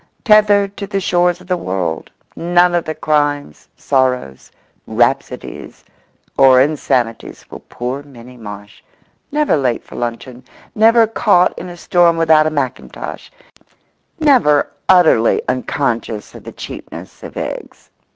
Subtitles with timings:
[0.23, 4.51] Tethered to the shores of the world, none of the crimes, sorrows,
[4.87, 5.85] rhapsodies,
[6.39, 8.81] or insanities for poor Minnie Marsh;
[9.31, 10.43] never late for luncheon;
[10.73, 13.29] never caught in a storm without a mackintosh;
[14.19, 17.91] never utterly unconscious of the cheapness of eggs.